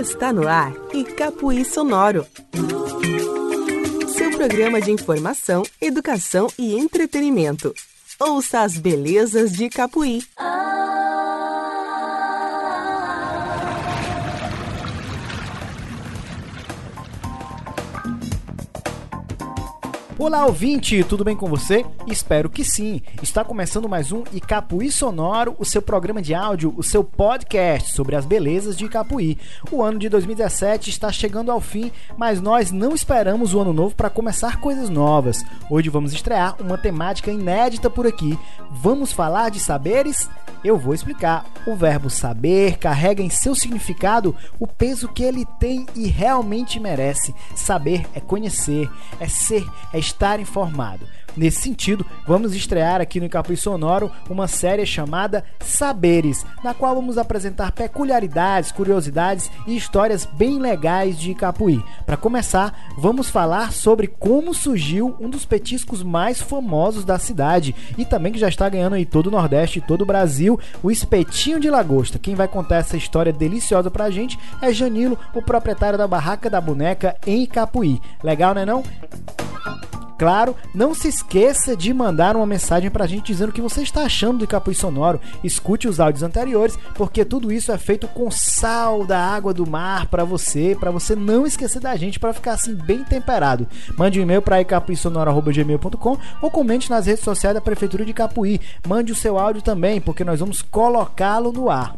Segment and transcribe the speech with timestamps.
[0.00, 2.26] Está no ar Icapuí Sonoro.
[4.16, 7.74] Seu programa de informação, educação e entretenimento.
[8.18, 10.22] Ouça as belezas de Icapuí.
[20.20, 21.82] Olá, ouvinte, tudo bem com você?
[22.06, 23.00] Espero que sim.
[23.22, 28.14] Está começando mais um Icapuí Sonoro, o seu programa de áudio, o seu podcast sobre
[28.14, 29.38] as belezas de Icapuí.
[29.72, 33.94] O ano de 2017 está chegando ao fim, mas nós não esperamos o ano novo
[33.94, 35.42] para começar coisas novas.
[35.70, 38.38] Hoje vamos estrear uma temática inédita por aqui.
[38.70, 40.28] Vamos falar de saberes?
[40.62, 41.46] Eu vou explicar.
[41.66, 47.34] O verbo saber carrega em seu significado o peso que ele tem e realmente merece.
[47.54, 51.06] Saber é conhecer, é ser, é estar informado.
[51.36, 57.18] Nesse sentido, vamos estrear aqui no Capuí Sonoro uma série chamada Saberes, na qual vamos
[57.18, 61.82] apresentar peculiaridades, curiosidades e histórias bem legais de Capuí.
[62.04, 68.04] Para começar, vamos falar sobre como surgiu um dos petiscos mais famosos da cidade e
[68.04, 71.60] também que já está ganhando aí todo o Nordeste e todo o Brasil, o espetinho
[71.60, 72.18] de lagosta.
[72.18, 76.60] Quem vai contar essa história deliciosa pra gente é Janilo, o proprietário da Barraca da
[76.60, 78.00] Boneca em Capuí.
[78.22, 78.82] Legal, né não?
[80.20, 84.02] Claro, não se esqueça de mandar uma mensagem pra gente dizendo o que você está
[84.02, 85.18] achando do Capuí Sonoro.
[85.42, 90.08] Escute os áudios anteriores, porque tudo isso é feito com sal da água do mar
[90.08, 93.66] para você, para você não esquecer da gente, para ficar assim bem temperado.
[93.96, 98.60] Mande um e-mail para icapuisonoro.gmail.com ou comente nas redes sociais da Prefeitura de Capuí.
[98.86, 101.94] Mande o seu áudio também, porque nós vamos colocá-lo no ar.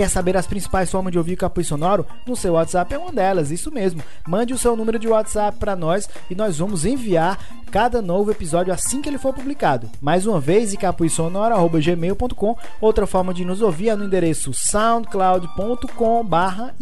[0.00, 2.06] Quer saber as principais formas de ouvir Capuí Sonoro?
[2.26, 4.02] No seu WhatsApp é uma delas, isso mesmo.
[4.26, 7.38] Mande o seu número de WhatsApp para nós e nós vamos enviar
[7.70, 9.88] cada novo episódio assim que ele for publicado.
[10.00, 12.56] Mais uma vez, icapuisonoro.gmail.com.
[12.80, 16.74] Outra forma de nos ouvir é no endereço soundcloud.com barra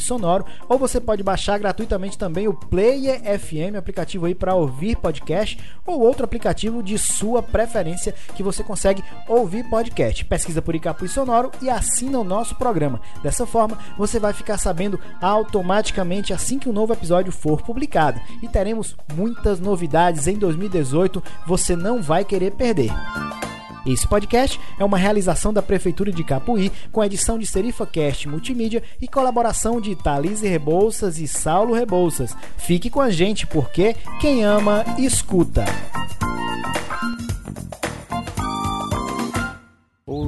[0.00, 5.58] Sonoro ou você pode baixar gratuitamente também o Player FM, aplicativo aí para ouvir podcast
[5.86, 10.24] ou outro aplicativo de sua preferência que você consegue ouvir podcast.
[10.24, 13.00] Pesquisa por Icapuí Sonoro e assina o nosso programa.
[13.22, 18.20] Dessa forma, você vai ficar sabendo automaticamente assim que um novo episódio for publicado.
[18.42, 22.92] E teremos muitas novidades em 2018, você não vai querer perder.
[23.86, 28.82] Esse podcast é uma realização da Prefeitura de Capuí, com edição de Serifa Cast Multimídia
[29.00, 32.36] e colaboração de Thalise Rebouças e Saulo Rebouças.
[32.58, 35.64] Fique com a gente, porque quem ama, escuta.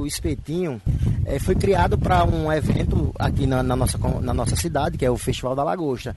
[0.05, 0.81] Espetinho
[1.25, 5.11] é, foi criado para um evento aqui na, na, nossa, na nossa cidade, que é
[5.11, 6.15] o Festival da Lagosta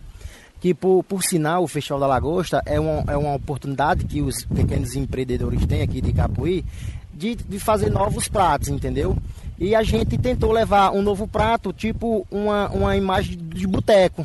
[0.61, 4.47] que por, por sinal o Festival da Lagosta é uma, é uma oportunidade que os
[4.47, 6.65] pequenos empreendedores têm aqui de Capuí
[7.13, 9.15] de, de fazer novos pratos, entendeu?
[9.59, 14.25] E a gente tentou levar um novo prato, tipo uma, uma imagem de boteco.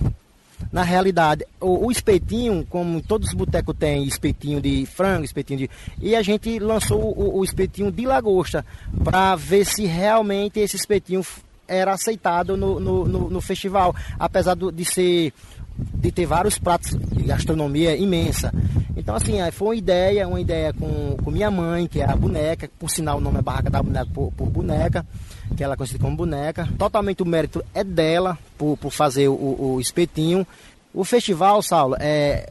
[0.72, 5.69] Na realidade, o, o espetinho, como todos os botecos têm espetinho de frango, espetinho de.
[6.00, 8.66] E a gente lançou o, o espetinho de lagosta
[9.03, 11.25] para ver se realmente esse espetinho
[11.68, 15.34] era aceitado no, no, no, no festival, apesar do, de ser
[15.94, 18.52] de ter vários pratos de gastronomia imensa.
[18.99, 22.69] Então, assim, foi uma ideia, uma ideia com, com minha mãe, que é a boneca,
[22.77, 25.05] por sinal o nome é Barraca da Boneca por, por boneca,
[25.55, 26.67] que ela é conhecida como boneca.
[26.77, 30.45] Totalmente o mérito é dela por, por fazer o, o espetinho.
[30.93, 32.49] O festival, Saulo, é,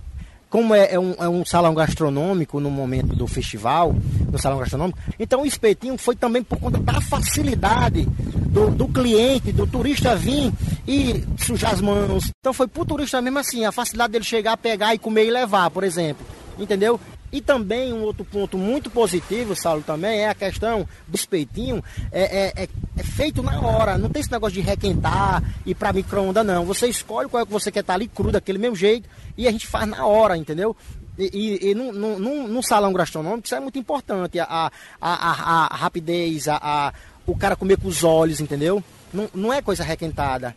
[0.48, 3.94] como é, é, um, é, um, salão gastronômico no momento do festival,
[4.30, 9.53] no salão gastronômico, então o espetinho foi também por conta da facilidade do, do cliente,
[9.53, 10.50] do turista vir
[10.86, 12.30] e sujar as mãos.
[12.41, 15.70] Então foi pro turista mesmo assim, a facilidade dele chegar, pegar e comer e levar,
[15.70, 16.26] por exemplo.
[16.59, 16.99] Entendeu?
[17.31, 21.85] E também um outro ponto muito positivo, Saulo, também é a questão do espetinho.
[22.11, 25.93] É, é, é, é feito na hora, não tem esse negócio de requentar e para
[25.93, 26.65] micro-ondas, não.
[26.65, 29.47] Você escolhe qual é que você quer estar tá ali cru, daquele mesmo jeito, e
[29.47, 30.75] a gente faz na hora, entendeu?
[31.19, 34.71] E, e, e num, num, num, salão gastronômico isso é muito importante, a, a,
[35.01, 36.93] a, a rapidez, a, a,
[37.27, 38.83] o cara comer com os olhos, entendeu?
[39.13, 40.54] Não, não é coisa requentada.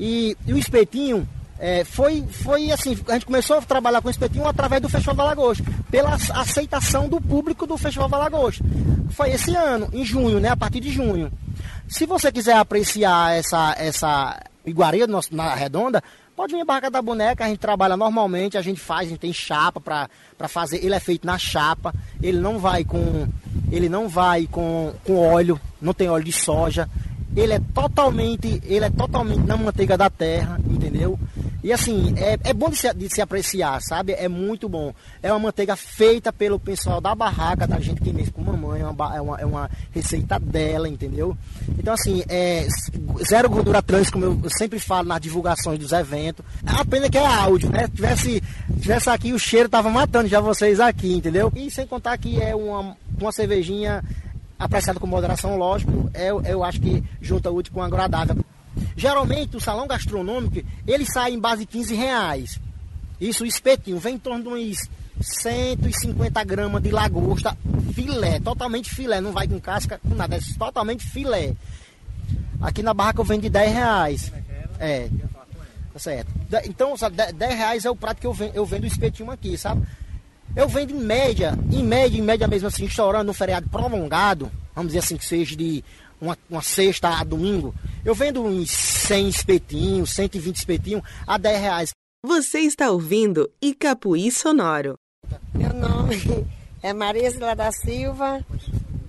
[0.00, 4.10] E, e o espetinho, é, foi, foi assim, a gente começou a trabalhar com o
[4.10, 8.64] espetinho através do Festival da Lagosta, pela aceitação do público do Festival da Lagosta.
[9.10, 10.50] Foi esse ano, em junho, né?
[10.50, 11.32] A partir de junho.
[11.88, 16.02] Se você quiser apreciar essa, essa iguaria nosso, na redonda,
[16.34, 19.20] pode vir a Barraca da Boneca, a gente trabalha normalmente, a gente faz, a gente
[19.20, 23.26] tem chapa para fazer, ele é feito na chapa, ele não vai com
[23.70, 26.88] ele não vai com, com óleo, não tem óleo de soja,
[27.34, 31.18] ele é totalmente, ele é totalmente na manteiga da terra, entendeu?
[31.66, 34.12] E assim, é, é bom de se, de se apreciar, sabe?
[34.12, 34.94] É muito bom.
[35.20, 38.86] É uma manteiga feita pelo pessoal da barraca, da gente que mesmo com mamãe, é
[38.86, 41.36] uma, é uma, é uma receita dela, entendeu?
[41.76, 42.68] Então assim, é
[43.28, 46.46] zero gordura trans, como eu sempre falo nas divulgações dos eventos.
[46.64, 47.88] A pena que é áudio, né?
[47.88, 48.40] Tivesse,
[48.80, 51.52] tivesse aqui, o cheiro tava matando já vocês aqui, entendeu?
[51.56, 54.04] E sem contar que é uma, uma cervejinha
[54.56, 58.36] apreciada com moderação, lógico, eu, eu acho que junta útil com agradável.
[58.96, 62.60] Geralmente o salão gastronômico ele sai em base de 15 reais.
[63.20, 64.90] Isso o espetinho vem em torno de uns
[65.20, 67.56] 150 gramas de lagosta,
[67.94, 71.54] filé, totalmente filé, não vai com casca, com nada, é totalmente filé.
[72.60, 74.32] Aqui na barraca eu vendo de 10 reais.
[74.78, 75.08] É.
[75.92, 76.30] Tá certo.
[76.66, 76.94] Então,
[77.34, 79.86] 10 reais é o prato que eu vendo, eu vendo o espetinho aqui, sabe?
[80.54, 84.88] Eu vendo em média, em média, em média mesmo assim, estourando um feriado prolongado, vamos
[84.92, 85.82] dizer assim, que seja de
[86.20, 87.74] uma, uma sexta a domingo,
[88.04, 91.90] eu vendo uns 100 espetinhos, 120 espetinhos a 10 reais.
[92.24, 94.98] Você está ouvindo Icapuí Sonoro.
[95.54, 96.46] Meu nome
[96.82, 98.44] é Maria Sila da Silva,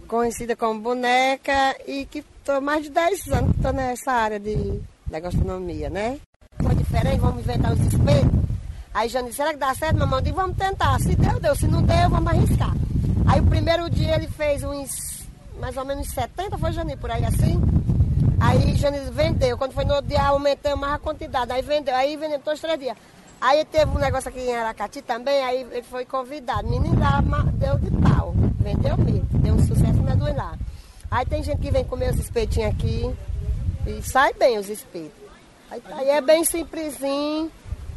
[0.08, 4.82] conhecida como boneca e que estou mais de 10 anos que estou nessa área de,
[5.06, 6.20] da gastronomia, né?
[6.62, 8.48] Foi diferente, vamos inventar os espetos.
[8.94, 10.18] Aí Jane disse, será que dá certo, mamãe?
[10.18, 11.00] Eu disse, vamos tentar.
[11.00, 11.56] Se deu, deu.
[11.56, 12.74] Se não deu, vamos arriscar.
[13.28, 15.17] Aí o primeiro dia ele fez uns
[15.60, 17.62] mais ou menos 70, foi Jani, por aí assim.
[18.40, 19.58] Aí Jani vendeu.
[19.58, 21.52] Quando foi no outro dia, aumentamos mais a quantidade.
[21.52, 22.98] Aí vendeu, aí vendeu todos os três dias.
[23.40, 26.68] Aí teve um negócio aqui em Aracati também, aí ele foi convidado.
[26.68, 26.96] Menino
[27.54, 28.34] deu de pau.
[28.60, 29.28] Vendeu mesmo.
[29.32, 30.58] Deu um sucesso na dois lá.
[31.10, 33.16] Aí tem gente que vem comer os espetinhos aqui
[33.86, 35.28] e sai bem os espetos.
[35.70, 37.52] Aí, aí é bem simplesinho,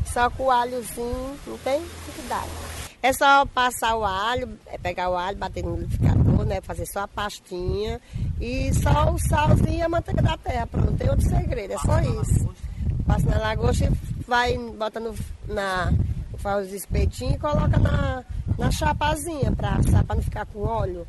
[0.07, 2.90] só com alhozinho, não tem dificuldade.
[3.03, 6.61] É só passar o alho, é pegar o alho, bater no liquidificador, né?
[6.61, 8.01] Fazer só a pastinha
[8.39, 10.67] e só o salzinho e a manteiga da terra.
[10.67, 12.55] Pronto, tem outro segredo, é só isso.
[13.07, 15.15] Passa na lagosta e vai, bota no,
[15.49, 15.93] na,
[16.37, 18.23] faz os espetinhos e coloca na,
[18.59, 21.07] na chapazinha para assar, para não ficar com óleo.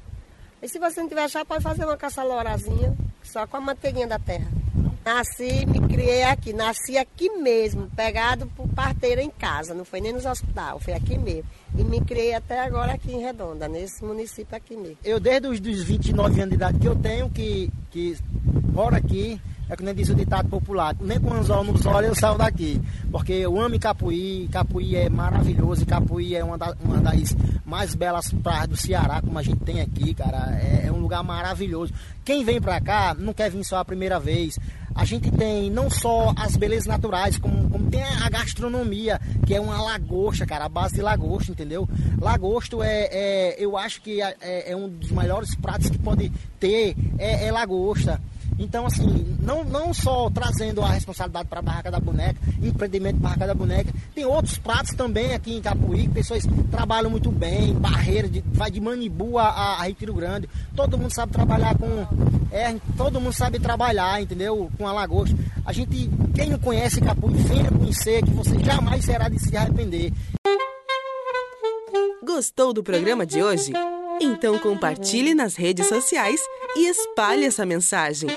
[0.61, 4.19] E se você não tiver chapa, pode fazer uma caçalorazinha só com a manteiguinha da
[4.19, 4.47] terra.
[5.03, 10.13] Nasci, me criei aqui, nasci aqui mesmo, pegado por parteira em casa, não foi nem
[10.13, 11.49] nos hospital, foi aqui mesmo.
[11.77, 14.97] E me criei até agora aqui em Redonda, nesse município aqui mesmo.
[15.03, 18.17] Eu desde os dos 29 anos de idade que eu tenho, que, que
[18.73, 19.39] moro aqui,
[19.71, 22.81] é nem diz o ditado popular, nem com anzol nos olhos eu saio daqui.
[23.09, 27.33] Porque eu amo Capuí, Capuí é maravilhoso, Capuí é uma, da, uma das
[27.65, 30.59] mais belas praias do Ceará, como a gente tem aqui, cara.
[30.61, 31.93] É, é um lugar maravilhoso.
[32.25, 34.59] Quem vem pra cá não quer vir só a primeira vez.
[34.93, 39.21] A gente tem não só as belezas naturais, como, como tem a gastronomia,
[39.51, 41.85] que é uma lagosta, cara, a base de lagosta, entendeu?
[42.21, 46.95] Lagosto é, é eu acho que é, é, um dos melhores pratos que pode ter,
[47.17, 48.21] é, é lagosta.
[48.61, 53.47] Então, assim, não, não só trazendo a responsabilidade para a Barraca da Boneca, empreendimento Barraca
[53.47, 58.43] da Boneca, tem outros pratos também aqui em Capuí, pessoas trabalham muito bem, barreira, de,
[58.53, 61.87] vai de Manibu a, a Retiro Grande, todo mundo sabe trabalhar com.
[62.51, 64.69] É, todo mundo sabe trabalhar, entendeu?
[64.77, 65.35] Com a lagosta.
[65.65, 70.13] A gente, quem não conhece Capuí, venha conhecer, que você jamais será de se arrepender.
[72.23, 73.73] Gostou do programa de hoje?
[74.21, 76.39] Então compartilhe nas redes sociais
[76.75, 78.29] e espalhe essa mensagem.